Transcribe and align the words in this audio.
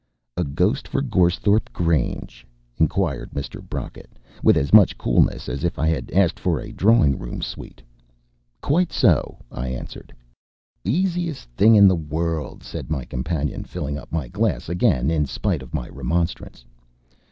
"A 0.35 0.43
ghost 0.43 0.87
for 0.87 1.03
Goresthorpe 1.03 1.71
Grange?" 1.71 2.47
inquired 2.79 3.29
Mr. 3.35 3.61
Brocket, 3.61 4.09
with 4.41 4.57
as 4.57 4.73
much 4.73 4.97
coolness 4.97 5.47
as 5.47 5.63
if 5.63 5.77
I 5.77 5.85
had 5.85 6.09
asked 6.09 6.39
for 6.39 6.59
a 6.59 6.71
drawing 6.71 7.19
room 7.19 7.39
suite. 7.39 7.83
"Quite 8.61 8.91
so," 8.91 9.37
I 9.51 9.67
answered. 9.67 10.11
"Easiest 10.83 11.47
thing 11.51 11.75
in 11.75 11.87
the 11.87 11.95
world," 11.95 12.63
said 12.63 12.89
my 12.89 13.05
companion, 13.05 13.63
filling 13.63 13.99
up 13.99 14.11
my 14.11 14.27
glass 14.27 14.69
again 14.69 15.11
in 15.11 15.27
spite 15.27 15.61
of 15.61 15.71
my 15.71 15.87
remonstrance. 15.87 16.65